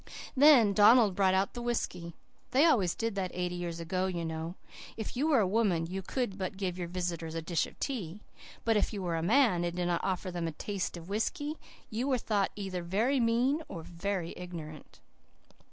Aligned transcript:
Then 0.35 0.73
Donald 0.73 1.13
brought 1.13 1.35
out 1.35 1.53
the 1.53 1.61
whisky. 1.61 2.15
They 2.49 2.65
always 2.65 2.95
did 2.95 3.13
that 3.13 3.29
eighty 3.35 3.53
years 3.53 3.79
ago, 3.79 4.07
you 4.07 4.25
know. 4.25 4.55
If 4.97 5.15
you 5.15 5.27
were 5.27 5.41
a 5.41 5.47
woman, 5.47 5.85
you 5.85 6.01
could 6.01 6.57
give 6.57 6.75
your 6.75 6.87
visitors 6.87 7.35
a 7.35 7.41
dish 7.43 7.67
of 7.67 7.79
tea; 7.79 8.23
but 8.65 8.75
if 8.75 8.91
you 8.93 9.03
were 9.03 9.15
a 9.15 9.21
man 9.21 9.63
and 9.63 9.75
did 9.75 9.85
not 9.85 10.01
offer 10.03 10.31
them 10.31 10.47
a 10.47 10.53
'taste' 10.53 10.97
of 10.97 11.07
whisky, 11.07 11.59
you 11.91 12.07
were 12.07 12.17
thought 12.17 12.49
either 12.55 12.81
very 12.81 13.19
mean 13.19 13.61
or 13.67 13.83
very 13.83 14.33
ignorant. 14.35 15.01